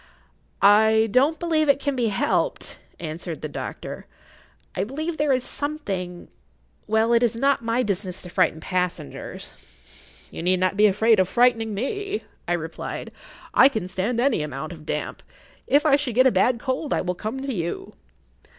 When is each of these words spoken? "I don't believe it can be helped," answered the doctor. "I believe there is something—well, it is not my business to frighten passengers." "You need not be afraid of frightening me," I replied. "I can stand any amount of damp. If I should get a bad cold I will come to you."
"I 0.63 1.09
don't 1.11 1.37
believe 1.39 1.69
it 1.69 1.79
can 1.79 1.95
be 1.95 2.07
helped," 2.07 2.79
answered 2.99 3.43
the 3.43 3.47
doctor. 3.47 4.07
"I 4.75 4.83
believe 4.83 5.17
there 5.17 5.31
is 5.31 5.43
something—well, 5.43 7.13
it 7.13 7.21
is 7.21 7.35
not 7.35 7.61
my 7.63 7.83
business 7.83 8.23
to 8.23 8.29
frighten 8.29 8.59
passengers." 8.61 9.51
"You 10.31 10.41
need 10.41 10.59
not 10.59 10.75
be 10.75 10.87
afraid 10.87 11.19
of 11.19 11.29
frightening 11.29 11.75
me," 11.75 12.23
I 12.47 12.53
replied. 12.53 13.11
"I 13.53 13.69
can 13.69 13.87
stand 13.87 14.19
any 14.19 14.41
amount 14.41 14.73
of 14.73 14.87
damp. 14.87 15.21
If 15.67 15.85
I 15.85 15.97
should 15.97 16.15
get 16.15 16.25
a 16.25 16.31
bad 16.31 16.57
cold 16.59 16.95
I 16.95 17.01
will 17.01 17.13
come 17.13 17.39
to 17.39 17.53
you." 17.53 17.93